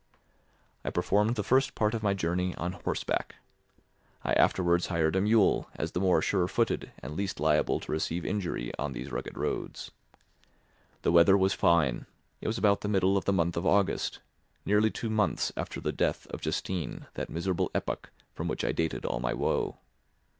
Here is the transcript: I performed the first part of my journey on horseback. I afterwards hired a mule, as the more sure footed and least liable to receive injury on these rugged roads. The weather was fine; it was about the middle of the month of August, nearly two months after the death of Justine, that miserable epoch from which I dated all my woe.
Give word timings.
I 0.83 0.89
performed 0.89 1.35
the 1.35 1.43
first 1.43 1.75
part 1.75 1.93
of 1.93 2.01
my 2.01 2.15
journey 2.15 2.55
on 2.55 2.71
horseback. 2.71 3.35
I 4.23 4.33
afterwards 4.33 4.87
hired 4.87 5.15
a 5.15 5.21
mule, 5.21 5.69
as 5.75 5.91
the 5.91 5.99
more 5.99 6.23
sure 6.23 6.47
footed 6.47 6.91
and 7.03 7.15
least 7.15 7.39
liable 7.39 7.79
to 7.81 7.91
receive 7.91 8.25
injury 8.25 8.71
on 8.79 8.93
these 8.93 9.11
rugged 9.11 9.37
roads. 9.37 9.91
The 11.03 11.11
weather 11.11 11.37
was 11.37 11.53
fine; 11.53 12.07
it 12.41 12.47
was 12.47 12.57
about 12.57 12.81
the 12.81 12.89
middle 12.89 13.15
of 13.15 13.25
the 13.25 13.31
month 13.33 13.55
of 13.55 13.67
August, 13.67 14.21
nearly 14.65 14.89
two 14.89 15.11
months 15.11 15.53
after 15.55 15.79
the 15.79 15.91
death 15.91 16.25
of 16.31 16.41
Justine, 16.41 17.05
that 17.13 17.29
miserable 17.29 17.69
epoch 17.75 18.09
from 18.33 18.47
which 18.47 18.63
I 18.65 18.71
dated 18.71 19.05
all 19.05 19.19
my 19.19 19.35
woe. 19.35 19.77